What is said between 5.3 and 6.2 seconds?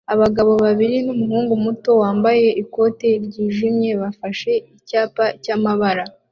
byamamaza